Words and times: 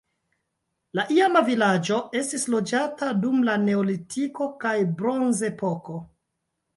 La 0.99 1.03
iama 1.15 1.41
vilaĝo 1.49 1.99
estis 2.21 2.45
loĝata 2.53 3.09
dum 3.25 3.43
la 3.49 3.57
neolitiko 3.65 4.47
kaj 4.65 4.73
bronzepoko. 5.03 5.99